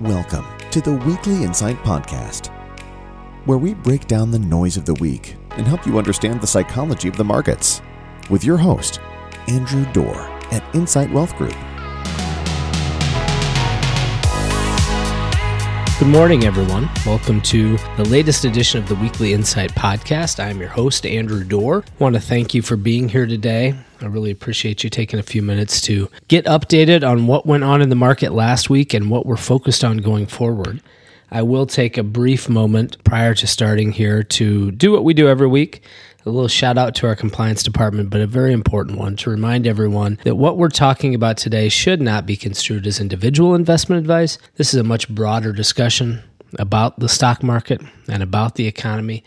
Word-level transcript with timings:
Welcome 0.00 0.46
to 0.70 0.80
the 0.80 0.94
Weekly 0.94 1.44
Insight 1.44 1.76
Podcast, 1.80 2.46
where 3.44 3.58
we 3.58 3.74
break 3.74 4.06
down 4.06 4.30
the 4.30 4.38
noise 4.38 4.78
of 4.78 4.86
the 4.86 4.94
week 4.94 5.36
and 5.50 5.66
help 5.66 5.86
you 5.86 5.98
understand 5.98 6.40
the 6.40 6.46
psychology 6.46 7.06
of 7.06 7.18
the 7.18 7.24
markets 7.24 7.82
with 8.30 8.42
your 8.42 8.56
host, 8.56 8.98
Andrew 9.46 9.84
Dorr 9.92 10.16
at 10.52 10.64
Insight 10.74 11.10
Wealth 11.10 11.36
Group. 11.36 11.54
Good 15.98 16.08
morning, 16.08 16.44
everyone. 16.44 16.88
Welcome 17.04 17.42
to 17.42 17.76
the 17.98 18.06
latest 18.08 18.46
edition 18.46 18.82
of 18.82 18.88
the 18.88 18.94
Weekly 18.94 19.34
Insight 19.34 19.74
Podcast. 19.74 20.42
I'm 20.42 20.60
your 20.60 20.70
host, 20.70 21.04
Andrew 21.04 21.44
Dorr. 21.44 21.84
I 21.86 22.02
want 22.02 22.14
to 22.14 22.22
thank 22.22 22.54
you 22.54 22.62
for 22.62 22.76
being 22.76 23.10
here 23.10 23.26
today. 23.26 23.74
I 24.00 24.06
really 24.06 24.30
appreciate 24.30 24.82
you 24.82 24.90
taking 24.90 25.18
a 25.18 25.22
few 25.22 25.42
minutes 25.42 25.80
to 25.82 26.10
get 26.28 26.46
updated 26.46 27.08
on 27.08 27.26
what 27.26 27.46
went 27.46 27.64
on 27.64 27.82
in 27.82 27.88
the 27.88 27.94
market 27.94 28.32
last 28.32 28.70
week 28.70 28.94
and 28.94 29.10
what 29.10 29.26
we're 29.26 29.36
focused 29.36 29.84
on 29.84 29.98
going 29.98 30.26
forward. 30.26 30.82
I 31.30 31.42
will 31.42 31.66
take 31.66 31.96
a 31.96 32.02
brief 32.02 32.48
moment 32.48 33.02
prior 33.04 33.34
to 33.34 33.46
starting 33.46 33.92
here 33.92 34.22
to 34.22 34.72
do 34.72 34.90
what 34.90 35.04
we 35.04 35.14
do 35.14 35.28
every 35.28 35.46
week 35.46 35.82
a 36.26 36.30
little 36.30 36.48
shout 36.48 36.76
out 36.76 36.94
to 36.96 37.06
our 37.06 37.16
compliance 37.16 37.62
department, 37.62 38.10
but 38.10 38.20
a 38.20 38.26
very 38.26 38.52
important 38.52 38.98
one 38.98 39.16
to 39.16 39.30
remind 39.30 39.66
everyone 39.66 40.18
that 40.24 40.36
what 40.36 40.58
we're 40.58 40.68
talking 40.68 41.14
about 41.14 41.36
today 41.36 41.68
should 41.68 42.00
not 42.00 42.26
be 42.26 42.36
construed 42.36 42.86
as 42.86 43.00
individual 43.00 43.54
investment 43.54 44.00
advice. 44.00 44.38
This 44.56 44.74
is 44.74 44.80
a 44.80 44.84
much 44.84 45.08
broader 45.08 45.52
discussion 45.52 46.22
about 46.58 46.98
the 46.98 47.08
stock 47.08 47.42
market 47.42 47.80
and 48.08 48.22
about 48.22 48.54
the 48.54 48.66
economy. 48.66 49.22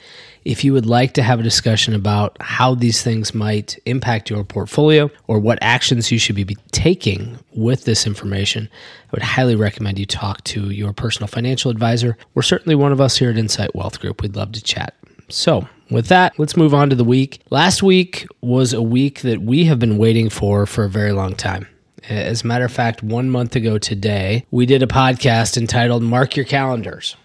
If 0.46 0.64
you 0.64 0.74
would 0.74 0.86
like 0.86 1.14
to 1.14 1.24
have 1.24 1.40
a 1.40 1.44
discussion 1.44 1.94
about 1.94 2.38
how 2.42 2.76
these 2.76 3.02
things 3.02 3.34
might 3.34 3.80
impact 3.86 4.30
your 4.30 4.44
portfolio 4.44 5.10
or 5.28 5.40
what 5.40 5.58
actions 5.62 6.12
you 6.12 6.20
should 6.20 6.36
be 6.36 6.58
taking 6.72 7.40
with 7.54 7.86
this 7.86 8.06
information, 8.06 8.70
I 9.08 9.10
would 9.12 9.22
highly 9.22 9.56
recommend 9.56 10.00
you 10.00 10.06
talk 10.06 10.44
to 10.46 10.70
your 10.70 10.92
personal 10.92 11.28
financial 11.28 11.72
advisor 11.72 12.18
or 12.36 12.44
certainly 12.44 12.76
one 12.76 12.92
of 12.92 13.00
us 13.00 13.18
here 13.18 13.30
at 13.30 13.38
Insight 13.38 13.74
Wealth 13.76 14.00
Group. 14.00 14.22
We'd 14.22 14.36
love 14.36 14.52
to 14.54 14.62
chat. 14.62 14.96
So, 15.30 15.68
with 15.90 16.08
that, 16.08 16.38
let's 16.38 16.58
move 16.58 16.74
on 16.74 16.90
to 16.90 16.96
the 16.96 17.04
week. 17.04 17.42
Last 17.50 17.84
week 17.84 18.28
was 18.42 18.74
a 18.74 18.82
week 18.82 19.22
that 19.22 19.42
we 19.42 19.66
have 19.66 19.80
been 19.80 19.98
waiting 19.98 20.30
for 20.30 20.66
for 20.66 20.84
a 20.84 20.90
very 20.90 21.12
long 21.12 21.36
time. 21.36 21.68
As 22.10 22.44
a 22.44 22.48
matter 22.48 22.66
of 22.66 22.72
fact, 22.72 23.02
one 23.02 23.30
month 23.30 23.56
ago 23.56 23.78
today, 23.78 24.46
we 24.52 24.66
did 24.66 24.84
a 24.84 24.88
podcast 24.88 25.58
entitled 25.58 26.04
Mark 26.04 26.36
Your 26.36 26.46
Calendars. 26.46 27.16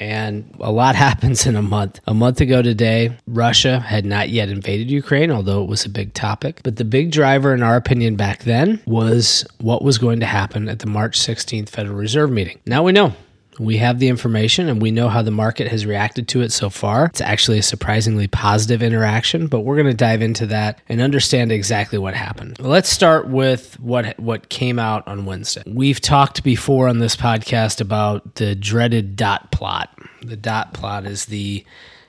And 0.00 0.54
a 0.60 0.70
lot 0.70 0.94
happens 1.06 1.44
in 1.44 1.56
a 1.56 1.62
month. 1.62 1.98
A 2.06 2.14
month 2.14 2.40
ago 2.40 2.62
today, 2.62 3.16
Russia 3.26 3.80
had 3.80 4.06
not 4.06 4.28
yet 4.28 4.48
invaded 4.48 4.90
Ukraine, 4.90 5.32
although 5.32 5.62
it 5.62 5.68
was 5.68 5.84
a 5.84 5.88
big 5.90 6.14
topic. 6.14 6.60
But 6.62 6.76
the 6.76 6.84
big 6.84 7.10
driver, 7.10 7.52
in 7.52 7.64
our 7.64 7.74
opinion, 7.74 8.14
back 8.14 8.44
then 8.44 8.80
was 8.86 9.44
what 9.60 9.82
was 9.82 9.98
going 9.98 10.20
to 10.20 10.26
happen 10.26 10.68
at 10.68 10.78
the 10.78 10.86
March 10.86 11.18
16th 11.18 11.68
Federal 11.68 11.96
Reserve 11.96 12.30
meeting. 12.30 12.60
Now 12.64 12.84
we 12.84 12.92
know 12.92 13.14
we 13.58 13.76
have 13.78 13.98
the 13.98 14.08
information 14.08 14.68
and 14.68 14.80
we 14.80 14.90
know 14.90 15.08
how 15.08 15.22
the 15.22 15.30
market 15.30 15.68
has 15.68 15.86
reacted 15.86 16.28
to 16.28 16.40
it 16.42 16.52
so 16.52 16.70
far. 16.70 17.06
It's 17.06 17.20
actually 17.20 17.58
a 17.58 17.62
surprisingly 17.62 18.28
positive 18.28 18.82
interaction, 18.82 19.46
but 19.46 19.60
we're 19.60 19.76
going 19.76 19.86
to 19.86 19.94
dive 19.94 20.22
into 20.22 20.46
that 20.46 20.80
and 20.88 21.00
understand 21.00 21.52
exactly 21.52 21.98
what 21.98 22.14
happened. 22.14 22.58
Let's 22.60 22.88
start 22.88 23.28
with 23.28 23.78
what 23.80 24.18
what 24.18 24.48
came 24.48 24.78
out 24.78 25.06
on 25.06 25.24
Wednesday. 25.24 25.62
We've 25.66 26.00
talked 26.00 26.42
before 26.42 26.88
on 26.88 26.98
this 26.98 27.16
podcast 27.16 27.80
about 27.80 28.36
the 28.36 28.54
dreaded 28.54 29.16
dot 29.16 29.50
plot. 29.50 29.90
The 30.22 30.36
dot 30.36 30.74
plot 30.74 31.06
is 31.06 31.26
the 31.26 31.64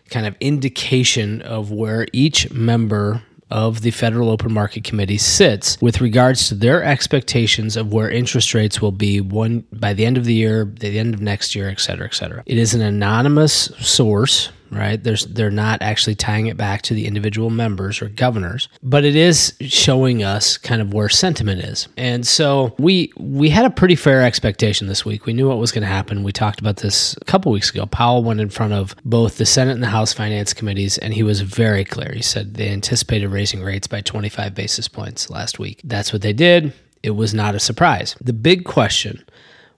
kind 0.10 0.26
of 0.26 0.36
indication 0.40 1.42
of 1.44 1.72
where 1.72 2.08
each 2.14 2.52
member 2.52 3.22
of 3.52 3.82
the 3.82 3.92
Federal 3.92 4.30
Open 4.30 4.54
Market 4.54 4.84
Committee 4.84 5.18
sits 5.18 5.78
with 5.82 6.02
regards 6.02 6.48
to 6.48 6.56
their 6.56 6.84
expectations 6.84 7.76
of 7.76 7.92
where 7.92 8.10
interest 8.10 8.54
rates 8.54 8.82
will 8.82 8.92
be 8.92 9.22
one 9.22 9.66
by 9.74 9.94
the 9.94 10.06
end 10.06 10.18
of 10.18 10.26
the 10.26 10.34
year, 10.34 10.66
the 10.66 11.00
end 11.00 11.14
of 11.14 11.22
next 11.22 11.56
year, 11.56 11.70
et 11.70 11.80
cetera, 11.80 12.06
et 12.06 12.14
cetera. 12.14 12.44
It 12.46 12.58
is 12.58 12.74
an 12.74 12.82
anonymous 12.82 13.72
source 13.80 14.52
right? 14.72 15.04
There's 15.04 15.26
they're 15.26 15.52
not 15.52 15.82
actually 15.82 16.16
tying 16.16 16.48
it 16.48 16.58
back 16.58 16.82
to 16.84 16.94
the 16.94 17.06
individual 17.06 17.50
members 17.50 18.02
or 18.02 18.10
governors, 18.10 18.70
but 18.84 19.06
it 19.06 19.16
is 19.16 19.54
showing 19.62 20.24
us 20.24 20.58
kind 20.58 20.82
of 20.82 20.94
where 20.94 21.10
sentiment 21.10 21.62
is. 21.62 21.88
And 21.98 22.26
so 22.26 22.76
we 22.78 23.12
we 23.18 23.50
had 23.50 23.66
a 23.66 23.70
pretty 23.70 23.96
fair 23.96 24.22
expectation 24.22 24.88
this 24.88 25.06
week. 25.06 25.26
We 25.26 25.34
knew 25.34 25.48
what 25.48 25.58
was 25.58 25.72
going 25.72 25.84
to 25.84 25.88
happen. 25.88 26.24
We 26.24 26.32
talked 26.32 26.60
about 26.60 26.78
this 26.78 27.16
a 27.22 27.26
couple 27.26 27.52
weeks 27.52 27.70
ago. 27.70 27.86
Powell 27.86 28.24
went 28.24 28.42
in 28.42 28.50
front 28.50 28.74
of 28.74 28.96
both 29.04 29.38
the 29.38 29.46
Senate 29.46 29.74
and 29.74 29.84
the 29.84 29.88
House 29.88 30.14
Finance 30.14 30.54
committees 30.54 30.98
and 30.98 31.14
he 31.14 31.24
was 31.24 31.42
very 31.42 31.84
clear. 31.84 32.12
He 32.14 32.22
said 32.22 32.54
they 32.56 32.70
anticipated 32.70 33.30
raising 33.30 33.62
rates 33.62 33.88
by 33.88 34.02
25 34.02 34.54
basis 34.56 34.88
points 34.88 35.30
last 35.30 35.60
week. 35.60 35.82
That's 35.84 36.14
what 36.14 36.22
they 36.22 36.34
did. 36.34 36.74
It 37.02 37.12
was 37.12 37.34
not 37.34 37.56
a 37.56 37.60
surprise. 37.60 38.16
The 38.20 38.34
big 38.34 38.66
question 38.66 39.24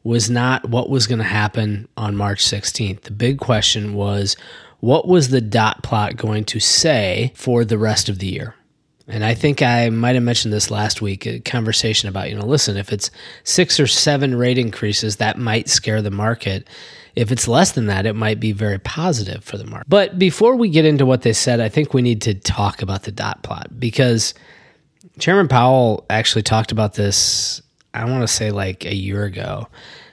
was 0.03 0.29
not 0.29 0.67
what 0.67 0.89
was 0.89 1.07
going 1.07 1.19
to 1.19 1.25
happen 1.25 1.87
on 1.95 2.15
March 2.15 2.43
16th. 2.43 3.01
The 3.01 3.11
big 3.11 3.39
question 3.39 3.93
was 3.93 4.35
what 4.81 5.07
was 5.07 5.29
the 5.29 5.41
dot 5.41 5.81
plot 5.83 6.17
going 6.17 6.43
to 6.45 6.59
say 6.59 7.31
for 7.35 7.63
the 7.63 7.77
rest 7.77 8.09
of 8.09 8.19
the 8.19 8.27
year? 8.27 8.55
And 9.07 9.23
I 9.23 9.33
think 9.33 9.61
I 9.61 9.89
might 9.89 10.15
have 10.15 10.23
mentioned 10.23 10.53
this 10.53 10.71
last 10.71 11.01
week 11.01 11.25
a 11.25 11.39
conversation 11.39 12.09
about, 12.09 12.29
you 12.29 12.35
know, 12.35 12.45
listen, 12.45 12.77
if 12.77 12.91
it's 12.91 13.11
six 13.43 13.79
or 13.79 13.87
seven 13.87 14.35
rate 14.35 14.57
increases, 14.57 15.17
that 15.17 15.37
might 15.37 15.69
scare 15.69 16.01
the 16.01 16.11
market. 16.11 16.67
If 17.15 17.31
it's 17.31 17.47
less 17.47 17.71
than 17.73 17.87
that, 17.87 18.05
it 18.05 18.13
might 18.13 18.39
be 18.39 18.53
very 18.53 18.79
positive 18.79 19.43
for 19.43 19.57
the 19.57 19.65
market. 19.65 19.89
But 19.89 20.17
before 20.17 20.55
we 20.55 20.69
get 20.69 20.85
into 20.85 21.05
what 21.05 21.23
they 21.23 21.33
said, 21.33 21.59
I 21.59 21.67
think 21.67 21.93
we 21.93 22.01
need 22.01 22.21
to 22.23 22.33
talk 22.33 22.81
about 22.81 23.03
the 23.03 23.11
dot 23.11 23.43
plot 23.43 23.79
because 23.79 24.33
Chairman 25.19 25.47
Powell 25.47 26.05
actually 26.09 26.43
talked 26.43 26.71
about 26.71 26.93
this, 26.93 27.61
I 27.93 28.05
want 28.05 28.21
to 28.21 28.27
say 28.27 28.51
like 28.51 28.85
a 28.85 28.95
year 28.95 29.25
ago. 29.25 29.67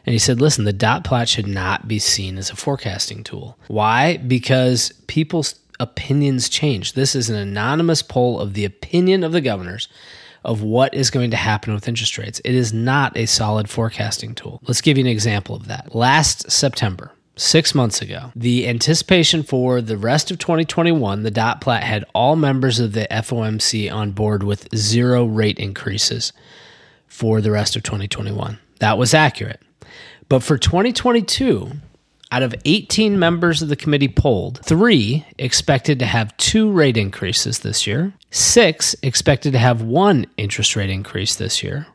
And 0.08 0.14
he 0.14 0.18
said, 0.18 0.40
listen, 0.40 0.64
the 0.64 0.72
dot 0.72 1.04
plot 1.04 1.28
should 1.28 1.46
not 1.46 1.86
be 1.86 1.98
seen 1.98 2.38
as 2.38 2.48
a 2.48 2.56
forecasting 2.56 3.22
tool. 3.22 3.58
Why? 3.66 4.16
Because 4.16 4.90
people's 5.06 5.56
opinions 5.80 6.48
change. 6.48 6.94
This 6.94 7.14
is 7.14 7.28
an 7.28 7.36
anonymous 7.36 8.00
poll 8.00 8.40
of 8.40 8.54
the 8.54 8.64
opinion 8.64 9.22
of 9.22 9.32
the 9.32 9.42
governors 9.42 9.86
of 10.46 10.62
what 10.62 10.94
is 10.94 11.10
going 11.10 11.30
to 11.32 11.36
happen 11.36 11.74
with 11.74 11.86
interest 11.86 12.16
rates. 12.16 12.40
It 12.42 12.54
is 12.54 12.72
not 12.72 13.18
a 13.18 13.26
solid 13.26 13.68
forecasting 13.68 14.34
tool. 14.34 14.62
Let's 14.66 14.80
give 14.80 14.96
you 14.96 15.04
an 15.04 15.10
example 15.10 15.54
of 15.54 15.66
that. 15.66 15.94
Last 15.94 16.50
September, 16.50 17.12
six 17.36 17.74
months 17.74 18.00
ago, 18.00 18.32
the 18.34 18.66
anticipation 18.66 19.42
for 19.42 19.82
the 19.82 19.98
rest 19.98 20.30
of 20.30 20.38
2021, 20.38 21.22
the 21.22 21.30
dot 21.30 21.60
plot 21.60 21.82
had 21.82 22.06
all 22.14 22.34
members 22.34 22.80
of 22.80 22.94
the 22.94 23.06
FOMC 23.10 23.92
on 23.92 24.12
board 24.12 24.42
with 24.42 24.74
zero 24.74 25.26
rate 25.26 25.58
increases 25.58 26.32
for 27.06 27.42
the 27.42 27.50
rest 27.50 27.76
of 27.76 27.82
2021. 27.82 28.58
That 28.78 28.96
was 28.96 29.12
accurate. 29.12 29.60
But 30.28 30.42
for 30.42 30.58
2022, 30.58 31.72
out 32.30 32.42
of 32.42 32.54
18 32.66 33.18
members 33.18 33.62
of 33.62 33.68
the 33.68 33.76
committee 33.76 34.08
polled, 34.08 34.60
three 34.62 35.24
expected 35.38 35.98
to 36.00 36.06
have 36.06 36.36
two 36.36 36.70
rate 36.70 36.98
increases 36.98 37.60
this 37.60 37.86
year, 37.86 38.12
six 38.30 38.94
expected 39.02 39.52
to 39.52 39.58
have 39.58 39.80
one 39.80 40.26
interest 40.36 40.76
rate 40.76 40.90
increase 40.90 41.36
this 41.36 41.62
year, 41.62 41.86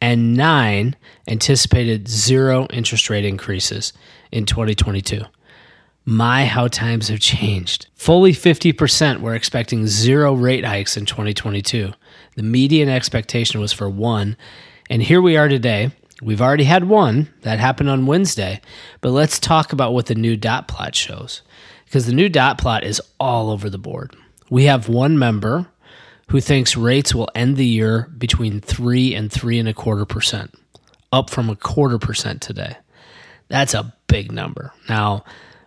and 0.00 0.34
nine 0.34 0.96
anticipated 1.28 2.08
zero 2.08 2.66
interest 2.70 3.10
rate 3.10 3.26
increases 3.26 3.92
in 4.30 4.46
2022. 4.46 5.20
My, 6.04 6.46
how 6.46 6.66
times 6.66 7.08
have 7.08 7.20
changed. 7.20 7.86
Fully 7.94 8.32
50% 8.32 9.20
were 9.20 9.34
expecting 9.34 9.86
zero 9.86 10.34
rate 10.34 10.64
hikes 10.64 10.96
in 10.96 11.06
2022. 11.06 11.92
The 12.34 12.42
median 12.42 12.88
expectation 12.88 13.60
was 13.60 13.72
for 13.72 13.88
one. 13.88 14.36
And 14.90 15.02
here 15.02 15.22
we 15.22 15.36
are 15.36 15.46
today 15.46 15.92
We've 16.22 16.40
already 16.40 16.64
had 16.64 16.88
one 16.88 17.28
that 17.40 17.58
happened 17.58 17.90
on 17.90 18.06
Wednesday, 18.06 18.60
but 19.00 19.10
let's 19.10 19.40
talk 19.40 19.72
about 19.72 19.92
what 19.92 20.06
the 20.06 20.14
new 20.14 20.36
dot 20.36 20.68
plot 20.68 20.94
shows 20.94 21.42
because 21.84 22.06
the 22.06 22.14
new 22.14 22.28
dot 22.28 22.58
plot 22.58 22.84
is 22.84 23.02
all 23.18 23.50
over 23.50 23.68
the 23.68 23.76
board. 23.76 24.14
We 24.48 24.64
have 24.64 24.88
one 24.88 25.18
member 25.18 25.66
who 26.28 26.40
thinks 26.40 26.76
rates 26.76 27.12
will 27.12 27.28
end 27.34 27.56
the 27.56 27.66
year 27.66 28.08
between 28.16 28.60
three 28.60 29.14
and 29.14 29.32
three 29.32 29.58
and 29.58 29.68
a 29.68 29.74
quarter 29.74 30.04
percent, 30.04 30.54
up 31.12 31.28
from 31.28 31.50
a 31.50 31.56
quarter 31.56 31.98
percent 31.98 32.40
today. 32.40 32.76
That's 33.48 33.74
a 33.74 33.92
big 34.06 34.30
number. 34.30 34.72
Now, 34.88 35.24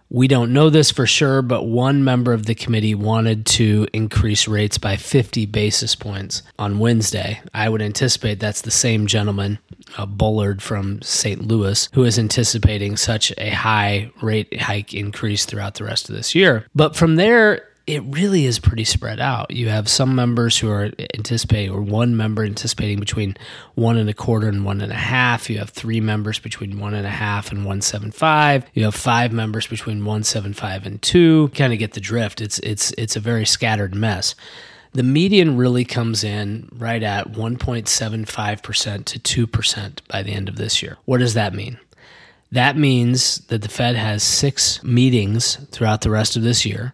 we 0.09 0.27
don't 0.27 0.53
know 0.53 0.69
this 0.69 0.91
for 0.91 1.07
sure, 1.07 1.41
but 1.41 1.63
one 1.63 2.03
member 2.03 2.31
of 2.31 2.45
the 2.45 2.55
committee 2.55 2.95
wanted 2.95 3.45
to 3.45 3.87
increase 3.91 4.47
rates 4.47 4.77
by 4.77 4.95
50 4.97 5.45
basis 5.47 5.95
points 5.95 6.43
on 6.59 6.79
Wednesday. 6.79 7.41
I 7.53 7.69
would 7.69 7.81
anticipate 7.81 8.39
that's 8.39 8.61
the 8.61 8.71
same 8.71 9.07
gentleman, 9.07 9.59
uh, 9.97 10.05
Bullard 10.05 10.61
from 10.61 11.01
St. 11.01 11.47
Louis, 11.47 11.89
who 11.93 12.03
is 12.03 12.19
anticipating 12.19 12.97
such 12.97 13.33
a 13.37 13.49
high 13.49 14.11
rate 14.21 14.61
hike 14.61 14.93
increase 14.93 15.45
throughout 15.45 15.75
the 15.75 15.83
rest 15.83 16.09
of 16.09 16.15
this 16.15 16.35
year. 16.35 16.67
But 16.75 16.95
from 16.95 17.15
there, 17.15 17.67
it 17.87 18.01
really 18.05 18.45
is 18.45 18.57
pretty 18.57 18.83
spread 18.83 19.19
out. 19.19 19.51
You 19.51 19.69
have 19.69 19.87
some 19.87 20.15
members 20.15 20.57
who 20.57 20.69
are 20.71 20.91
anticipating, 21.13 21.71
or 21.71 21.81
one 21.81 22.17
member 22.17 22.43
anticipating 22.43 22.99
between 22.99 23.37
one 23.75 23.97
and 23.97 24.09
a 24.09 24.13
quarter 24.13 24.47
and 24.47 24.65
one 24.65 24.81
and 24.81 24.91
a 24.91 24.95
half. 24.95 25.49
You 25.49 25.59
have 25.59 25.69
three 25.69 26.01
members 26.01 26.39
between 26.39 26.79
one 26.79 26.95
and 26.95 27.05
a 27.05 27.11
half 27.11 27.51
and 27.51 27.63
one 27.63 27.81
seven 27.81 28.11
five. 28.11 28.65
You 28.73 28.85
have 28.85 28.95
five 28.95 29.31
members 29.31 29.67
between 29.67 30.03
one 30.03 30.23
seven 30.23 30.53
five 30.53 30.85
and 30.85 30.99
two. 31.01 31.49
Kind 31.49 31.73
of 31.73 31.79
get 31.79 31.93
the 31.93 31.99
drift. 31.99 32.41
It's 32.41 32.57
it's 32.59 32.91
it's 32.97 33.15
a 33.15 33.19
very 33.19 33.45
scattered 33.45 33.93
mess. 33.93 34.33
The 34.93 35.03
median 35.03 35.57
really 35.57 35.83
comes 35.83 36.23
in 36.23 36.69
right 36.71 37.03
at 37.03 37.33
1.75% 37.33 39.03
to 39.03 39.47
2% 39.47 39.99
by 40.07 40.23
the 40.23 40.31
end 40.31 40.47
of 40.47 40.55
this 40.55 40.81
year. 40.81 40.95
What 41.03 41.17
does 41.17 41.33
that 41.33 41.53
mean? 41.53 41.77
That 42.49 42.77
means 42.77 43.39
that 43.47 43.61
the 43.61 43.67
Fed 43.67 43.97
has 43.97 44.23
six 44.23 44.81
meetings 44.85 45.57
throughout 45.71 45.99
the 45.99 46.11
rest 46.11 46.37
of 46.37 46.43
this 46.43 46.65
year. 46.65 46.93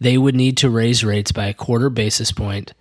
They 0.00 0.18
would 0.18 0.34
need 0.34 0.56
to 0.58 0.70
raise 0.70 1.04
rates 1.04 1.32
by 1.32 1.46
a 1.46 1.54
quarter 1.54 1.90
basis 1.90 2.32
point 2.32 2.72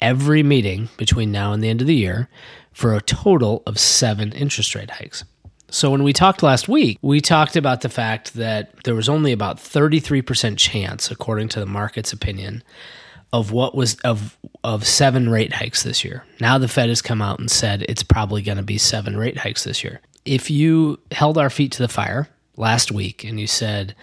every 0.00 0.42
meeting 0.42 0.88
between 0.96 1.30
now 1.30 1.52
and 1.52 1.62
the 1.62 1.68
end 1.68 1.80
of 1.80 1.86
the 1.86 1.94
year 1.94 2.28
for 2.72 2.94
a 2.94 3.02
total 3.02 3.62
of 3.66 3.78
seven 3.78 4.32
interest 4.32 4.74
rate 4.74 4.90
hikes. 4.90 5.24
So 5.70 5.90
when 5.90 6.02
we 6.02 6.12
talked 6.12 6.42
last 6.42 6.68
week, 6.68 6.98
we 7.00 7.20
talked 7.20 7.54
about 7.54 7.82
the 7.82 7.88
fact 7.88 8.34
that 8.34 8.72
there 8.84 8.94
was 8.94 9.08
only 9.08 9.30
about 9.30 9.58
33% 9.58 10.56
chance 10.56 11.10
according 11.10 11.48
to 11.50 11.60
the 11.60 11.66
market's 11.66 12.12
opinion 12.12 12.64
of 13.32 13.52
what 13.52 13.76
was 13.76 13.94
of 14.00 14.36
of 14.64 14.86
seven 14.86 15.28
rate 15.28 15.52
hikes 15.52 15.84
this 15.84 16.04
year. 16.04 16.24
Now 16.40 16.58
the 16.58 16.66
Fed 16.66 16.88
has 16.88 17.00
come 17.00 17.22
out 17.22 17.38
and 17.38 17.50
said 17.50 17.82
it's 17.82 18.02
probably 18.02 18.42
going 18.42 18.56
to 18.56 18.62
be 18.64 18.76
seven 18.76 19.16
rate 19.16 19.38
hikes 19.38 19.62
this 19.62 19.84
year. 19.84 20.00
If 20.24 20.50
you 20.50 20.98
held 21.12 21.38
our 21.38 21.48
feet 21.48 21.72
to 21.72 21.82
the 21.82 21.88
fire 21.88 22.28
last 22.56 22.90
week 22.90 23.24
and 23.24 23.38
you 23.38 23.46
said, 23.46 23.94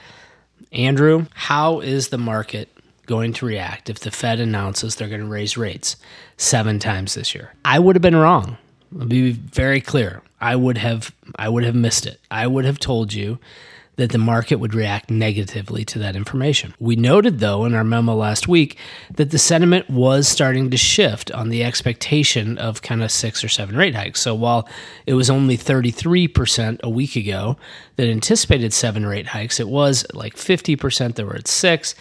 "Andrew, 0.72 1.26
how 1.34 1.80
is 1.80 2.10
the 2.10 2.18
market 2.18 2.70
going 3.06 3.34
to 3.34 3.46
react 3.46 3.90
if 3.90 4.00
the 4.00 4.12
Fed 4.12 4.40
announces 4.40 4.96
they're 4.96 5.08
going 5.08 5.22
to 5.22 5.28
raise 5.28 5.58
rates 5.58 5.96
seven 6.38 6.80
times 6.80 7.16
this 7.16 7.34
year?" 7.34 7.54
I 7.64 7.80
would 7.80 7.96
have 7.96 8.02
been 8.02 8.16
wrong. 8.16 8.58
I'll 9.00 9.06
be 9.06 9.32
very 9.32 9.82
clear. 9.82 10.22
I 10.40 10.56
would 10.56 10.78
have 10.78 11.14
I 11.36 11.50
would 11.50 11.64
have 11.64 11.76
missed 11.76 12.06
it. 12.06 12.20
I 12.30 12.48
would 12.48 12.66
have 12.66 12.80
told 12.80 13.14
you 13.14 13.40
that 13.98 14.12
the 14.12 14.18
market 14.18 14.56
would 14.56 14.74
react 14.74 15.10
negatively 15.10 15.84
to 15.86 16.00
that 16.00 16.16
information. 16.16 16.74
We 16.80 16.96
noted 16.96 17.40
though 17.40 17.66
in 17.66 17.74
our 17.74 17.84
memo 17.84 18.16
last 18.16 18.48
week 18.48 18.78
that 19.14 19.32
the 19.32 19.40
sentiment 19.40 19.90
was 19.90 20.28
starting 20.28 20.70
to 20.72 20.78
shift 20.78 21.32
on 21.32 21.50
the 21.50 21.64
expectation 21.64 22.58
of 22.58 22.82
kind 22.82 23.04
of 23.04 23.12
6 23.12 23.44
or 23.44 23.50
7 23.50 23.76
rate 23.76 23.96
hikes. 23.96 24.22
So 24.22 24.34
while 24.34 24.70
it 25.06 25.16
was 25.16 25.30
only 25.30 25.58
33% 25.58 26.80
a 26.82 26.90
week 26.90 27.16
ago 27.16 27.58
that 27.96 28.08
anticipated 28.08 28.72
7 28.72 29.06
rate 29.06 29.28
hikes, 29.28 29.60
it 29.60 29.68
was 29.68 30.06
like 30.14 30.36
50% 30.36 31.16
that 31.16 31.26
were 31.26 31.36
at 31.36 31.48
6 31.48 31.96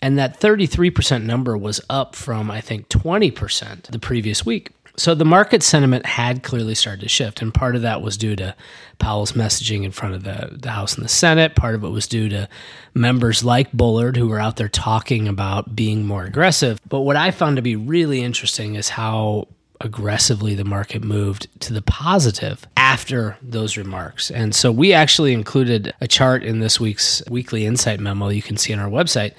and 0.00 0.18
that 0.18 0.38
33% 0.38 1.24
number 1.24 1.56
was 1.56 1.80
up 1.90 2.14
from 2.14 2.50
I 2.50 2.60
think 2.60 2.88
20% 2.88 3.84
the 3.90 3.98
previous 3.98 4.46
week. 4.46 4.70
So 4.96 5.14
the 5.14 5.24
market 5.24 5.62
sentiment 5.62 6.06
had 6.06 6.42
clearly 6.42 6.74
started 6.74 7.00
to 7.02 7.08
shift, 7.08 7.42
and 7.42 7.52
part 7.52 7.74
of 7.74 7.82
that 7.82 8.00
was 8.00 8.16
due 8.16 8.36
to 8.36 8.54
Powell's 8.98 9.32
messaging 9.32 9.82
in 9.84 9.90
front 9.90 10.14
of 10.14 10.22
the, 10.22 10.50
the 10.52 10.70
House 10.70 10.94
and 10.94 11.04
the 11.04 11.08
Senate. 11.08 11.56
Part 11.56 11.74
of 11.74 11.82
it 11.82 11.88
was 11.88 12.06
due 12.06 12.28
to 12.28 12.48
members 12.94 13.42
like 13.42 13.72
Bullard 13.72 14.16
who 14.16 14.28
were 14.28 14.38
out 14.38 14.56
there 14.56 14.68
talking 14.68 15.26
about 15.26 15.74
being 15.74 16.04
more 16.04 16.24
aggressive. 16.24 16.80
But 16.88 17.00
what 17.00 17.16
I 17.16 17.32
found 17.32 17.56
to 17.56 17.62
be 17.62 17.74
really 17.74 18.22
interesting 18.22 18.76
is 18.76 18.90
how 18.90 19.48
aggressively 19.80 20.54
the 20.54 20.64
market 20.64 21.02
moved 21.02 21.48
to 21.60 21.72
the 21.72 21.82
positive 21.82 22.66
after 22.76 23.36
those 23.42 23.76
remarks. 23.76 24.30
And 24.30 24.54
so 24.54 24.70
we 24.70 24.92
actually 24.92 25.32
included 25.32 25.92
a 26.00 26.06
chart 26.06 26.44
in 26.44 26.60
this 26.60 26.78
week's 26.78 27.22
weekly 27.28 27.66
insight 27.66 28.00
memo 28.00 28.28
you 28.28 28.42
can 28.42 28.56
see 28.56 28.72
on 28.72 28.78
our 28.78 28.88
website 28.88 29.34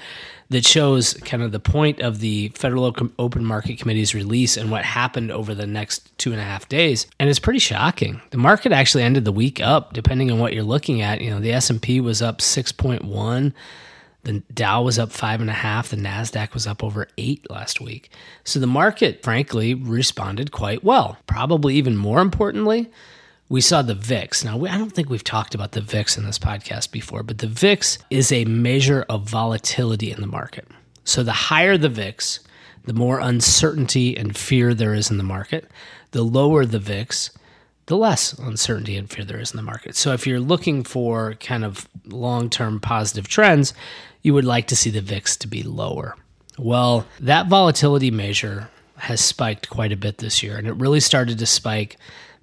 that 0.49 0.65
shows 0.65 1.15
kind 1.15 1.41
of 1.41 1.51
the 1.51 1.59
point 1.59 2.01
of 2.01 2.19
the 2.19 2.49
Federal 2.49 2.85
Open 3.17 3.45
Market 3.45 3.79
Committee's 3.79 4.13
release 4.13 4.57
and 4.57 4.69
what 4.69 4.85
happened 4.85 5.31
over 5.31 5.55
the 5.55 5.65
next 5.65 6.15
two 6.17 6.31
and 6.31 6.39
a 6.39 6.43
half 6.43 6.69
days. 6.69 7.07
And 7.19 7.29
it's 7.29 7.39
pretty 7.39 7.59
shocking. 7.59 8.21
The 8.29 8.37
market 8.37 8.71
actually 8.71 9.03
ended 9.03 9.25
the 9.25 9.31
week 9.31 9.59
up, 9.59 9.93
depending 9.93 10.31
on 10.31 10.39
what 10.39 10.53
you're 10.53 10.63
looking 10.63 11.01
at. 11.01 11.21
You 11.21 11.31
know, 11.31 11.39
the 11.39 11.53
S&P 11.53 11.99
was 11.99 12.21
up 12.21 12.39
6.1. 12.39 13.53
The 14.25 14.43
Dow 14.53 14.81
was 14.81 14.97
up 14.97 15.11
five 15.11 15.39
and 15.39 15.51
a 15.51 15.53
half. 15.53 15.89
The 15.89 15.97
NASDAQ 15.97 16.53
was 16.55 16.65
up 16.65 16.83
over 16.83 17.07
eight 17.17 17.47
last 17.49 17.79
week. 17.79 18.09
So 18.43 18.59
the 18.59 18.65
market, 18.65 19.21
frankly, 19.23 19.75
responded 19.75 20.51
quite 20.51 20.83
well. 20.83 21.17
Probably 21.27 21.75
even 21.75 21.95
more 21.95 22.21
importantly, 22.21 22.89
we 23.47 23.61
saw 23.61 23.81
the 23.81 23.93
VIX. 23.93 24.43
Now, 24.43 24.63
I 24.65 24.77
don't 24.77 24.91
think 24.91 25.09
we've 25.09 25.23
talked 25.23 25.53
about 25.53 25.73
the 25.73 25.81
VIX 25.81 26.17
in 26.17 26.25
this 26.25 26.39
podcast 26.39 26.91
before, 26.91 27.23
but 27.23 27.37
the 27.39 27.47
VIX 27.47 27.97
is 28.09 28.31
a 28.31 28.45
measure 28.45 29.05
of 29.07 29.29
volatility 29.29 30.11
in 30.11 30.21
the 30.21 30.27
market. 30.27 30.67
So, 31.03 31.21
the 31.21 31.31
higher 31.31 31.77
the 31.77 31.89
VIX, 31.89 32.39
the 32.85 32.93
more 32.93 33.19
uncertainty 33.19 34.17
and 34.17 34.35
fear 34.35 34.73
there 34.73 34.93
is 34.93 35.11
in 35.11 35.17
the 35.17 35.23
market. 35.23 35.69
The 36.11 36.23
lower 36.23 36.65
the 36.65 36.79
VIX, 36.79 37.29
the 37.85 37.97
less 37.97 38.33
uncertainty 38.33 38.97
and 38.97 39.09
fear 39.09 39.23
there 39.23 39.39
is 39.39 39.51
in 39.51 39.57
the 39.57 39.63
market. 39.63 39.95
So, 39.95 40.13
if 40.13 40.25
you're 40.25 40.39
looking 40.39 40.83
for 40.83 41.35
kind 41.35 41.63
of 41.63 41.87
long 42.05 42.49
term 42.49 42.79
positive 42.79 43.27
trends, 43.27 43.75
you 44.23 44.33
would 44.33 44.45
like 44.45 44.65
to 44.67 44.75
see 44.75 44.89
the 44.89 45.01
VIX 45.01 45.37
to 45.37 45.47
be 45.47 45.61
lower. 45.61 46.15
Well, 46.57 47.05
that 47.19 47.47
volatility 47.47 48.09
measure 48.09 48.69
has 48.97 49.21
spiked 49.21 49.69
quite 49.69 49.91
a 49.91 49.97
bit 49.97 50.17
this 50.17 50.41
year, 50.41 50.57
and 50.57 50.67
it 50.67 50.73
really 50.73 51.01
started 51.01 51.37
to 51.37 51.45
spike 51.45 51.97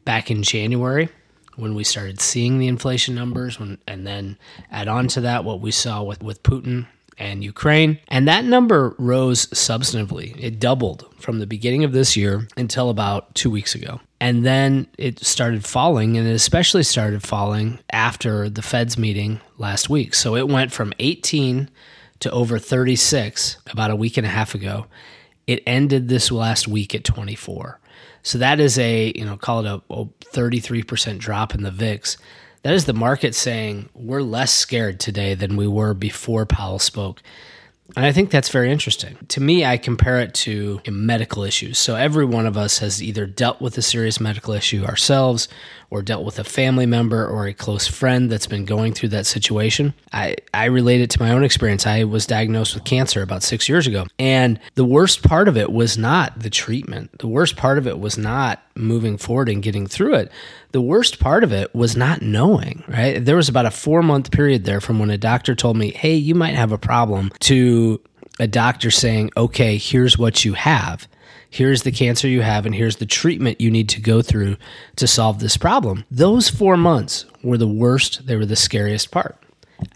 back 0.05 0.31
in 0.31 0.43
January 0.43 1.09
when 1.57 1.75
we 1.75 1.85
started 1.85 2.21
seeing 2.21 2.59
the 2.59 2.69
inflation 2.69 3.15
numbers 3.15 3.61
when, 3.61 3.79
and 3.87 4.07
then 4.07 4.39
add 4.71 4.89
on 4.89 5.09
to 5.09 5.21
that 5.21 5.45
what 5.45 5.61
we 5.61 5.71
saw 5.71 6.03
with, 6.03 6.23
with 6.23 6.43
Putin 6.43 6.87
and 7.19 7.45
Ukraine. 7.45 7.99
And 8.09 8.27
that 8.27 8.45
number 8.45 8.95
rose 8.99 9.47
substantively. 9.47 10.37
It 10.41 10.59
doubled 10.59 11.09
from 11.19 11.39
the 11.39 11.47
beginning 11.47 11.85
of 11.85 11.93
this 11.93 12.17
year 12.17 12.49
until 12.57 12.91
about 12.91 13.35
two 13.35 13.51
weeks 13.51 13.75
ago. 13.75 14.01
And 14.21 14.47
then 14.47 14.87
it 14.99 15.25
started 15.25 15.65
falling, 15.65 16.17
and 16.17 16.27
it 16.27 16.33
especially 16.33 16.85
started 16.85 17.23
falling 17.23 17.81
after 17.91 18.49
the 18.49 18.63
Fed's 18.63 18.97
meeting 18.97 19.41
last 19.59 19.91
week. 19.91 20.15
So 20.15 20.37
it 20.37 20.49
went 20.49 20.73
from 20.73 20.93
18 20.99 21.69
to 22.21 22.31
over 22.31 22.59
36 22.59 23.57
about 23.71 23.91
a 23.91 23.97
week 23.97 24.17
and 24.17 24.27
a 24.27 24.31
half 24.31 24.55
ago. 24.55 24.87
It 25.47 25.63
ended 25.67 26.09
this 26.09 26.31
last 26.31 26.69
week 26.69 26.95
at 26.95 27.05
24. 27.05 27.81
So 28.23 28.39
that 28.39 28.61
is 28.61 28.79
a, 28.79 29.13
you 29.17 29.25
know, 29.25 29.37
call 29.37 29.65
it 29.65 29.67
a, 29.67 29.83
a 29.93 30.07
33% 30.07 31.19
drop 31.19 31.55
in 31.55 31.63
the 31.63 31.71
VIX. 31.71 32.17
That 32.63 32.75
is 32.75 32.85
the 32.85 32.93
market 32.93 33.35
saying 33.35 33.89
we're 33.95 34.23
less 34.23 34.53
scared 34.53 35.01
today 35.01 35.35
than 35.35 35.57
we 35.57 35.67
were 35.67 35.95
before 35.95 36.47
Powell 36.47 36.79
spoke. 36.79 37.23
And 37.97 38.07
I 38.07 38.13
think 38.13 38.31
that's 38.31 38.49
very 38.49 38.73
interesting. 38.73 39.17
To 39.29 39.41
me, 39.41 39.65
I 39.65 39.77
compare 39.77 40.21
it 40.21 40.35
to 40.35 40.81
medical 40.89 41.45
issues. 41.45 41.79
So 41.79 41.95
every 41.95 42.25
one 42.25 42.47
of 42.47 42.57
us 42.57 42.79
has 42.79 43.03
either 43.03 43.27
dealt 43.27 43.61
with 43.61 43.77
a 43.77 43.83
serious 43.83 44.21
medical 44.21 44.55
issue 44.55 44.85
ourselves 44.85 45.49
or 45.91 46.01
dealt 46.01 46.25
with 46.25 46.39
a 46.39 46.45
family 46.45 46.87
member 46.87 47.27
or 47.27 47.47
a 47.47 47.53
close 47.53 47.87
friend 47.87 48.31
that's 48.31 48.47
been 48.47 48.65
going 48.65 48.95
through 48.95 49.11
that 49.11 49.27
situation. 49.27 49.93
I, 50.11 50.37
I 50.55 50.67
relate 50.67 51.03
it 51.03 51.11
to 51.11 51.21
my 51.21 51.33
own 51.33 51.45
experience. 51.45 51.87
I 51.87 52.05
was 52.05 52.25
diagnosed 52.27 52.75
with 52.75 52.85
cancer 52.85 53.21
about 53.21 53.43
six 53.43 53.69
years 53.69 53.87
ago. 53.87 54.07
And 54.19 54.59
the 54.75 54.87
worst 54.87 55.23
part 55.23 55.49
of 55.49 55.59
it 55.59 55.71
was 55.71 55.99
not 55.99 56.39
the 56.41 56.49
treatment. 56.49 57.19
The 57.19 57.29
worst 57.29 57.57
part 57.57 57.77
of 57.77 57.87
it 57.87 57.99
was 57.99 58.17
not 58.17 58.63
moving 58.75 59.19
forward 59.19 59.51
and 59.51 59.63
getting 59.63 59.87
through 59.87 60.15
it. 60.15 60.33
The 60.73 60.81
worst 60.83 61.21
part 61.21 61.45
of 61.45 61.53
it 61.53 61.75
was 61.75 61.97
not 61.97 62.23
knowing, 62.23 62.83
right? 62.89 63.23
There 63.23 63.37
was 63.37 63.49
about 63.49 63.67
a 63.67 63.71
four 63.71 64.03
month 64.03 64.31
period 64.31 64.65
there 64.65 64.81
from 64.81 64.99
when 64.99 65.11
a 65.11 65.19
doctor 65.19 65.55
told 65.55 65.77
me, 65.77 65.91
hey, 65.91 66.15
you 66.15 66.35
might 66.35 66.55
have 66.55 66.73
a 66.73 66.79
problem, 66.79 67.31
to 67.41 68.01
a 68.41 68.47
doctor 68.47 68.91
saying, 68.91 69.31
okay, 69.37 69.77
here's 69.77 70.17
what 70.19 70.45
you 70.45 70.55
have. 70.55 71.07
Here's 71.51 71.83
the 71.83 71.93
cancer 71.93 72.27
you 72.27 72.41
have, 72.41 72.65
and 72.65 72.75
here's 72.75 72.97
the 72.97 73.07
treatment 73.07 73.61
you 73.61 73.71
need 73.71 73.91
to 73.91 74.01
go 74.01 74.23
through 74.23 74.57
to 74.97 75.07
solve 75.07 75.39
this 75.39 75.59
problem. 75.59 76.05
Those 76.11 76.49
four 76.49 76.79
months 76.79 77.27
were 77.43 77.59
the 77.59 77.69
worst, 77.69 78.27
they 78.27 78.37
were 78.37 78.47
the 78.47 78.57
scariest 78.57 79.11
part. 79.11 79.37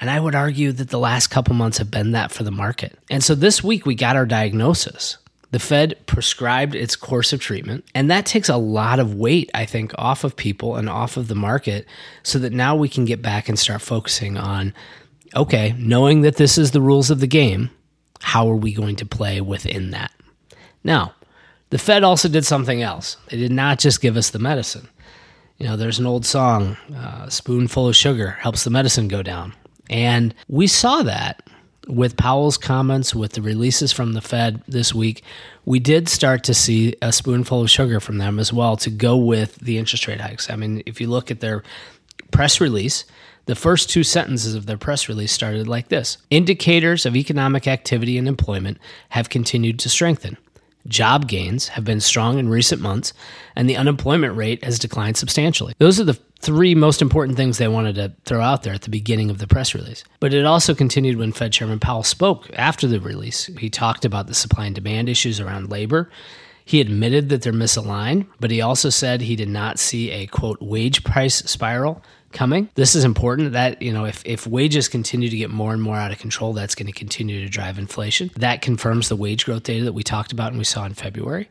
And 0.00 0.10
I 0.10 0.20
would 0.20 0.34
argue 0.34 0.72
that 0.72 0.90
the 0.90 0.98
last 0.98 1.28
couple 1.28 1.54
months 1.54 1.78
have 1.78 1.90
been 1.90 2.12
that 2.12 2.30
for 2.30 2.42
the 2.42 2.50
market. 2.50 2.98
And 3.08 3.24
so 3.24 3.34
this 3.34 3.64
week 3.64 3.86
we 3.86 3.94
got 3.94 4.16
our 4.16 4.26
diagnosis. 4.26 5.16
The 5.52 5.58
Fed 5.58 6.06
prescribed 6.06 6.74
its 6.74 6.96
course 6.96 7.32
of 7.32 7.40
treatment, 7.40 7.84
and 7.94 8.10
that 8.10 8.26
takes 8.26 8.48
a 8.48 8.56
lot 8.56 8.98
of 8.98 9.14
weight, 9.14 9.50
I 9.54 9.64
think, 9.64 9.92
off 9.96 10.24
of 10.24 10.36
people 10.36 10.76
and 10.76 10.88
off 10.88 11.16
of 11.16 11.28
the 11.28 11.34
market 11.34 11.86
so 12.22 12.38
that 12.40 12.52
now 12.52 12.74
we 12.74 12.88
can 12.88 13.04
get 13.04 13.22
back 13.22 13.48
and 13.48 13.58
start 13.58 13.80
focusing 13.80 14.36
on 14.36 14.74
okay, 15.34 15.74
knowing 15.78 16.22
that 16.22 16.36
this 16.36 16.56
is 16.56 16.70
the 16.70 16.80
rules 16.80 17.10
of 17.10 17.20
the 17.20 17.26
game, 17.26 17.70
how 18.20 18.48
are 18.48 18.56
we 18.56 18.72
going 18.72 18.96
to 18.96 19.06
play 19.06 19.40
within 19.40 19.90
that? 19.90 20.10
Now, 20.82 21.14
the 21.70 21.78
Fed 21.78 22.04
also 22.04 22.28
did 22.28 22.44
something 22.44 22.82
else. 22.82 23.16
They 23.28 23.36
did 23.36 23.52
not 23.52 23.78
just 23.78 24.00
give 24.00 24.16
us 24.16 24.30
the 24.30 24.38
medicine. 24.38 24.88
You 25.58 25.66
know, 25.66 25.76
there's 25.76 25.98
an 25.98 26.06
old 26.06 26.24
song, 26.24 26.76
uh, 26.94 27.28
spoonful 27.28 27.88
of 27.88 27.96
sugar 27.96 28.30
helps 28.30 28.64
the 28.64 28.70
medicine 28.70 29.08
go 29.08 29.22
down. 29.22 29.54
And 29.90 30.34
we 30.48 30.66
saw 30.66 31.02
that 31.02 31.42
with 31.86 32.16
Powell's 32.16 32.58
comments, 32.58 33.14
with 33.14 33.32
the 33.32 33.42
releases 33.42 33.92
from 33.92 34.12
the 34.12 34.20
Fed 34.20 34.62
this 34.66 34.94
week, 34.94 35.22
we 35.64 35.78
did 35.78 36.08
start 36.08 36.44
to 36.44 36.54
see 36.54 36.94
a 37.00 37.12
spoonful 37.12 37.62
of 37.62 37.70
sugar 37.70 38.00
from 38.00 38.18
them 38.18 38.38
as 38.38 38.52
well 38.52 38.76
to 38.78 38.90
go 38.90 39.16
with 39.16 39.56
the 39.56 39.78
interest 39.78 40.06
rate 40.06 40.20
hikes. 40.20 40.50
I 40.50 40.56
mean, 40.56 40.82
if 40.86 41.00
you 41.00 41.08
look 41.08 41.30
at 41.30 41.40
their 41.40 41.62
press 42.30 42.60
release, 42.60 43.04
the 43.46 43.54
first 43.54 43.88
two 43.88 44.02
sentences 44.02 44.54
of 44.54 44.66
their 44.66 44.76
press 44.76 45.08
release 45.08 45.32
started 45.32 45.68
like 45.68 45.88
this 45.88 46.18
Indicators 46.30 47.06
of 47.06 47.16
economic 47.16 47.68
activity 47.68 48.18
and 48.18 48.26
employment 48.26 48.78
have 49.10 49.28
continued 49.28 49.78
to 49.80 49.88
strengthen. 49.88 50.36
Job 50.88 51.26
gains 51.26 51.68
have 51.68 51.84
been 51.84 52.00
strong 52.00 52.38
in 52.38 52.48
recent 52.48 52.80
months, 52.80 53.12
and 53.56 53.68
the 53.68 53.76
unemployment 53.76 54.36
rate 54.36 54.62
has 54.62 54.78
declined 54.78 55.16
substantially. 55.16 55.74
Those 55.78 55.98
are 55.98 56.04
the 56.04 56.18
three 56.46 56.76
most 56.76 57.02
important 57.02 57.36
things 57.36 57.58
they 57.58 57.66
wanted 57.66 57.96
to 57.96 58.12
throw 58.24 58.40
out 58.40 58.62
there 58.62 58.72
at 58.72 58.82
the 58.82 58.90
beginning 58.90 59.30
of 59.30 59.38
the 59.38 59.48
press 59.48 59.74
release. 59.74 60.04
But 60.20 60.32
it 60.32 60.46
also 60.46 60.76
continued 60.76 61.16
when 61.16 61.32
Fed 61.32 61.52
Chairman 61.52 61.80
Powell 61.80 62.04
spoke 62.04 62.48
after 62.54 62.86
the 62.86 63.00
release. 63.00 63.46
He 63.58 63.68
talked 63.68 64.04
about 64.04 64.28
the 64.28 64.34
supply 64.34 64.66
and 64.66 64.74
demand 64.74 65.08
issues 65.08 65.40
around 65.40 65.70
labor. 65.70 66.08
He 66.64 66.80
admitted 66.80 67.30
that 67.30 67.42
they're 67.42 67.52
misaligned, 67.52 68.26
but 68.38 68.52
he 68.52 68.60
also 68.60 68.90
said 68.90 69.20
he 69.20 69.34
did 69.34 69.48
not 69.48 69.80
see 69.80 70.12
a 70.12 70.28
quote 70.28 70.62
wage 70.62 71.02
price 71.02 71.36
spiral 71.36 72.00
coming. 72.32 72.68
This 72.74 72.94
is 72.94 73.04
important 73.04 73.52
that, 73.52 73.82
you 73.82 73.92
know, 73.92 74.04
if, 74.04 74.24
if 74.24 74.46
wages 74.46 74.88
continue 74.88 75.28
to 75.28 75.36
get 75.36 75.50
more 75.50 75.72
and 75.72 75.82
more 75.82 75.96
out 75.96 76.12
of 76.12 76.18
control, 76.18 76.52
that's 76.52 76.76
going 76.76 76.86
to 76.86 76.92
continue 76.92 77.40
to 77.40 77.48
drive 77.48 77.76
inflation. 77.76 78.30
That 78.36 78.62
confirms 78.62 79.08
the 79.08 79.16
wage 79.16 79.44
growth 79.44 79.64
data 79.64 79.84
that 79.84 79.94
we 79.94 80.04
talked 80.04 80.32
about 80.32 80.50
and 80.50 80.58
we 80.58 80.64
saw 80.64 80.84
in 80.84 80.94
February. 80.94 81.48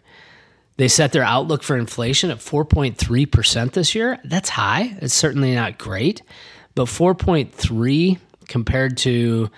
They 0.77 0.87
set 0.87 1.13
their 1.13 1.23
outlook 1.23 1.63
for 1.63 1.77
inflation 1.77 2.31
at 2.31 2.39
4.3% 2.39 3.71
this 3.71 3.95
year. 3.95 4.19
That's 4.25 4.49
high. 4.49 4.97
It's 5.01 5.13
certainly 5.13 5.55
not 5.55 5.77
great, 5.77 6.21
but 6.75 6.85
4.3 6.85 8.19
compared 8.47 8.97
to 8.97 9.49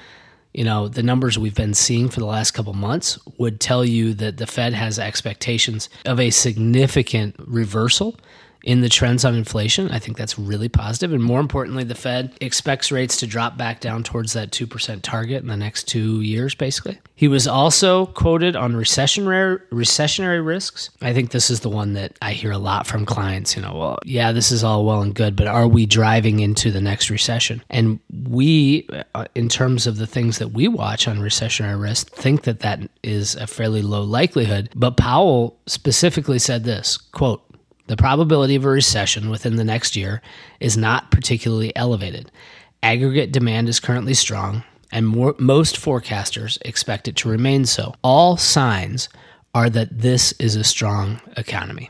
you 0.53 0.63
know 0.63 0.87
the 0.87 1.03
numbers 1.03 1.37
we've 1.37 1.53
been 1.53 1.73
seeing 1.73 2.09
for 2.09 2.19
the 2.19 2.25
last 2.25 2.51
couple 2.51 2.73
months 2.73 3.19
would 3.37 3.59
tell 3.59 3.83
you 3.83 4.13
that 4.15 4.37
the 4.37 4.47
Fed 4.47 4.73
has 4.73 4.97
expectations 4.97 5.89
of 6.05 6.19
a 6.19 6.29
significant 6.29 7.35
reversal 7.39 8.17
in 8.63 8.81
the 8.81 8.89
trends 8.89 9.23
on 9.25 9.35
inflation. 9.35 9.89
I 9.91 9.99
think 9.99 10.17
that's 10.17 10.37
really 10.37 10.69
positive. 10.69 11.13
And 11.13 11.23
more 11.23 11.39
importantly, 11.39 11.83
the 11.83 11.95
Fed 11.95 12.35
expects 12.41 12.91
rates 12.91 13.17
to 13.17 13.27
drop 13.27 13.57
back 13.57 13.79
down 13.79 14.03
towards 14.03 14.33
that 14.33 14.51
2% 14.51 15.01
target 15.01 15.41
in 15.41 15.47
the 15.47 15.57
next 15.57 15.87
two 15.87 16.21
years, 16.21 16.55
basically. 16.55 16.99
He 17.15 17.27
was 17.27 17.47
also 17.47 18.07
quoted 18.07 18.55
on 18.55 18.73
recessionary, 18.73 19.61
recessionary 19.71 20.45
risks. 20.45 20.89
I 21.01 21.13
think 21.13 21.31
this 21.31 21.49
is 21.49 21.61
the 21.61 21.69
one 21.69 21.93
that 21.93 22.17
I 22.21 22.33
hear 22.33 22.51
a 22.51 22.57
lot 22.57 22.85
from 22.85 23.05
clients. 23.05 23.55
You 23.55 23.61
know, 23.63 23.75
well, 23.75 23.99
yeah, 24.05 24.31
this 24.31 24.51
is 24.51 24.63
all 24.63 24.85
well 24.85 25.01
and 25.01 25.15
good, 25.15 25.35
but 25.35 25.47
are 25.47 25.67
we 25.67 25.85
driving 25.85 26.39
into 26.39 26.71
the 26.71 26.81
next 26.81 27.09
recession? 27.09 27.63
And 27.69 27.99
we, 28.29 28.87
uh, 29.15 29.25
in 29.33 29.49
terms 29.49 29.87
of 29.87 29.97
the 29.97 30.07
things 30.07 30.37
that 30.37 30.49
we 30.49 30.67
watch 30.67 31.07
on 31.07 31.17
recessionary 31.17 31.81
risk, 31.81 32.11
think 32.11 32.43
that 32.43 32.59
that 32.59 32.81
is 33.03 33.35
a 33.35 33.47
fairly 33.47 33.81
low 33.81 34.03
likelihood. 34.03 34.69
But 34.75 34.97
Powell 34.97 35.57
specifically 35.65 36.39
said 36.39 36.63
this 36.63 36.97
quote, 36.97 37.43
the 37.87 37.97
probability 37.97 38.55
of 38.55 38.65
a 38.65 38.69
recession 38.69 39.29
within 39.29 39.55
the 39.55 39.63
next 39.63 39.95
year 39.95 40.21
is 40.59 40.77
not 40.77 41.11
particularly 41.11 41.75
elevated. 41.75 42.31
Aggregate 42.83 43.31
demand 43.31 43.69
is 43.69 43.79
currently 43.79 44.13
strong, 44.13 44.63
and 44.91 45.07
more, 45.07 45.35
most 45.39 45.75
forecasters 45.75 46.57
expect 46.63 47.07
it 47.07 47.15
to 47.17 47.29
remain 47.29 47.65
so. 47.65 47.95
All 48.03 48.37
signs 48.37 49.09
are 49.55 49.69
that 49.69 49.99
this 49.99 50.33
is 50.33 50.55
a 50.55 50.63
strong 50.63 51.19
economy. 51.35 51.89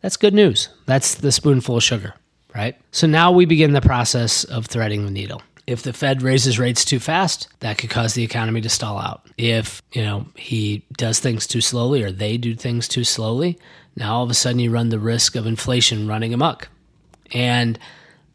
That's 0.00 0.16
good 0.16 0.34
news. 0.34 0.68
That's 0.86 1.14
the 1.14 1.30
spoonful 1.30 1.76
of 1.76 1.82
sugar, 1.82 2.14
right? 2.54 2.76
So 2.90 3.06
now 3.06 3.30
we 3.30 3.44
begin 3.44 3.72
the 3.72 3.80
process 3.80 4.42
of 4.44 4.66
threading 4.66 5.04
the 5.04 5.12
needle. 5.12 5.42
If 5.66 5.82
the 5.82 5.92
Fed 5.92 6.22
raises 6.22 6.58
rates 6.58 6.84
too 6.84 6.98
fast, 6.98 7.48
that 7.60 7.78
could 7.78 7.90
cause 7.90 8.14
the 8.14 8.24
economy 8.24 8.60
to 8.62 8.68
stall 8.68 8.98
out. 8.98 9.26
If, 9.38 9.80
you 9.92 10.02
know, 10.02 10.26
he 10.34 10.84
does 10.96 11.20
things 11.20 11.46
too 11.46 11.60
slowly 11.60 12.02
or 12.02 12.10
they 12.10 12.36
do 12.36 12.54
things 12.54 12.88
too 12.88 13.04
slowly, 13.04 13.58
now 13.96 14.14
all 14.14 14.24
of 14.24 14.30
a 14.30 14.34
sudden 14.34 14.58
you 14.58 14.70
run 14.70 14.88
the 14.88 14.98
risk 14.98 15.36
of 15.36 15.46
inflation 15.46 16.08
running 16.08 16.34
amok. 16.34 16.68
And 17.32 17.78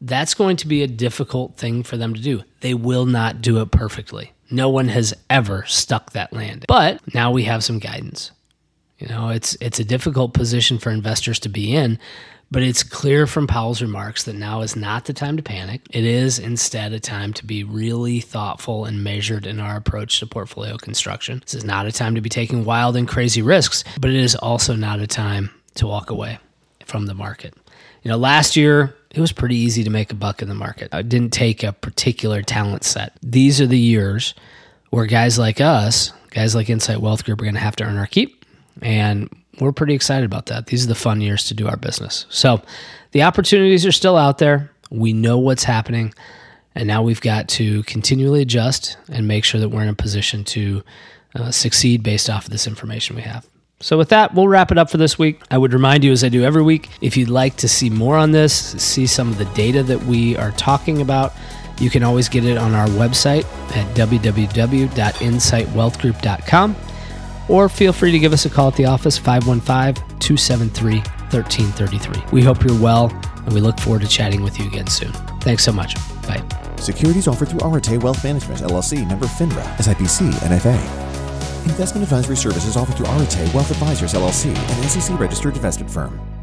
that's 0.02 0.34
going 0.34 0.58
to 0.58 0.68
be 0.68 0.84
a 0.84 0.88
difficult 0.88 1.58
thing 1.58 1.84
for 1.84 1.98
them 1.98 2.14
to 2.14 2.22
do. 2.22 2.44
They 2.62 2.74
will 2.74 3.06
not 3.06 3.42
do 3.42 3.62
it 3.62 3.72
perfectly. 3.72 4.34
No 4.50 4.70
one 4.70 4.88
has 4.88 5.14
ever 5.30 5.66
stuck 5.68 6.12
that 6.12 6.32
land. 6.32 6.66
But 6.68 7.02
now 7.14 7.32
we 7.32 7.44
have 7.44 7.64
some 7.64 7.80
guidance. 7.80 8.32
You 9.00 9.08
know, 9.08 9.30
it's 9.30 9.56
it's 9.62 9.80
a 9.80 9.86
difficult 9.86 10.34
position 10.34 10.80
for 10.80 10.90
investors 10.90 11.40
to 11.42 11.50
be 11.50 11.76
in, 11.76 12.00
but 12.50 12.64
it's 12.64 12.82
clear 12.82 13.28
from 13.28 13.46
Powell's 13.46 13.82
remarks 13.82 14.24
that 14.24 14.34
now 14.36 14.62
is 14.62 14.76
not 14.76 15.06
the 15.06 15.14
time 15.14 15.38
to 15.38 15.44
panic. 15.44 15.82
It 15.92 16.04
is 16.04 16.40
instead 16.40 16.94
a 16.94 17.00
time 17.00 17.34
to 17.34 17.46
be 17.46 17.64
really 17.64 18.22
thoughtful 18.22 18.86
and 18.86 19.04
measured 19.04 19.46
in 19.46 19.60
our 19.60 19.78
approach 19.78 20.20
to 20.20 20.28
portfolio 20.28 20.78
construction. 20.78 21.42
This 21.42 21.54
is 21.54 21.64
not 21.64 21.86
a 21.86 21.92
time 21.92 22.16
to 22.16 22.22
be 22.22 22.30
taking 22.30 22.66
wild 22.66 22.96
and 22.96 23.08
crazy 23.08 23.42
risks, 23.42 23.84
but 24.00 24.10
it 24.10 24.16
is 24.16 24.36
also 24.36 24.76
not 24.76 25.00
a 25.00 25.08
time 25.08 25.52
to 25.76 25.86
walk 25.86 26.10
away 26.10 26.40
from 26.86 27.06
the 27.06 27.14
market. 27.14 27.54
You 28.02 28.10
know, 28.10 28.18
last 28.18 28.56
year 28.56 28.96
it 29.12 29.20
was 29.20 29.32
pretty 29.32 29.58
easy 29.58 29.84
to 29.84 29.90
make 29.90 30.12
a 30.12 30.16
buck 30.16 30.42
in 30.42 30.50
the 30.50 30.56
market. 30.56 30.90
I 30.94 31.02
didn't 31.02 31.34
take 31.34 31.62
a 31.64 31.74
particular 31.74 32.42
talent 32.42 32.84
set. 32.84 33.14
These 33.22 33.62
are 33.62 33.68
the 33.68 33.78
years 33.78 34.34
where 34.90 35.06
guys 35.06 35.38
like 35.38 35.60
us, 35.60 36.14
guys 36.30 36.56
like 36.56 36.70
Insight 36.70 37.02
Wealth 37.02 37.26
Group, 37.26 37.42
are 37.42 37.46
going 37.46 37.56
to 37.56 37.60
have 37.60 37.76
to 37.78 37.84
earn 37.84 37.98
our 37.98 38.08
keep. 38.08 38.37
And 38.82 39.30
we're 39.60 39.72
pretty 39.72 39.94
excited 39.94 40.26
about 40.26 40.48
that. 40.48 40.68
These 40.68 40.86
are 40.86 40.88
the 40.88 40.96
fun 40.96 41.22
years 41.22 41.46
to 41.46 41.54
do 41.54 41.68
our 41.68 41.78
business. 41.78 42.26
So 42.30 42.62
the 43.12 43.24
opportunities 43.24 43.86
are 43.86 43.92
still 43.92 44.18
out 44.18 44.38
there. 44.38 44.72
We 44.90 45.14
know 45.14 45.38
what's 45.38 45.64
happening. 45.64 46.14
And 46.76 46.88
now 46.88 47.02
we've 47.02 47.22
got 47.22 47.48
to 47.50 47.84
continually 47.84 48.42
adjust 48.42 48.98
and 49.10 49.28
make 49.28 49.44
sure 49.44 49.60
that 49.60 49.70
we're 49.70 49.82
in 49.82 49.90
a 49.90 49.96
position 49.96 50.44
to 50.46 50.84
uh, 51.36 51.52
succeed 51.52 52.04
based 52.04 52.30
off 52.30 52.46
of 52.46 52.52
this 52.52 52.68
information 52.68 53.16
we 53.16 53.24
have. 53.24 53.46
So, 53.80 53.98
with 53.98 54.10
that, 54.10 54.34
we'll 54.34 54.48
wrap 54.48 54.72
it 54.72 54.80
up 54.80 54.90
for 54.90 54.98
this 54.98 55.20
week. 55.20 55.40
I 55.52 55.60
would 55.60 55.72
remind 55.72 56.04
you, 56.04 56.12
as 56.12 56.24
I 56.24 56.30
do 56.30 56.44
every 56.44 56.64
week, 56.64 56.90
if 57.00 57.16
you'd 57.16 57.30
like 57.30 57.58
to 57.58 57.68
see 57.68 57.92
more 57.92 58.18
on 58.18 58.32
this, 58.32 58.52
see 58.54 59.06
some 59.06 59.30
of 59.30 59.38
the 59.38 59.46
data 59.46 59.84
that 59.84 60.04
we 60.06 60.36
are 60.36 60.50
talking 60.52 61.00
about, 61.00 61.34
you 61.80 61.92
can 61.92 62.02
always 62.02 62.28
get 62.28 62.44
it 62.44 62.58
on 62.58 62.74
our 62.74 62.88
website 62.88 63.46
at 63.76 63.96
www.insightwealthgroup.com 63.96 66.76
or 67.50 67.70
feel 67.70 67.94
free 67.94 68.12
to 68.12 68.20
give 68.20 68.34
us 68.34 68.46
a 68.46 68.50
call 68.50 68.68
at 68.68 68.76
the 68.76 68.86
office 68.86 69.18
515 69.18 69.96
273 70.20 70.98
1333. 70.98 72.24
We 72.32 72.44
hope 72.44 72.64
you're 72.64 72.80
well 72.82 73.10
and 73.46 73.54
we 73.54 73.62
look 73.62 73.80
forward 73.80 74.02
to 74.02 74.08
chatting 74.08 74.44
with 74.44 74.60
you 74.60 74.68
again 74.68 74.88
soon. 74.88 75.12
Thanks 75.42 75.64
so 75.64 75.72
much. 75.72 75.96
Bye. 76.28 76.44
Securities 76.78 77.28
offered 77.28 77.50
through 77.50 77.62
Arete 77.62 78.02
Wealth 78.04 78.24
Management, 78.24 78.62
LLC, 78.62 79.08
member 79.08 79.26
FINRA, 79.26 79.64
SIPC, 79.78 80.32
NFA. 80.32 80.76
Investment 81.66 82.04
advisory 82.04 82.38
services 82.38 82.78
offered 82.78 82.96
through 82.96 83.08
Arete 83.08 83.54
Wealth 83.54 83.72
Advisors, 83.72 84.14
LLC, 84.14 84.56
an 84.56 84.90
SEC 84.90 85.20
registered 85.20 85.56
investment 85.56 85.92
firm. 85.92 86.37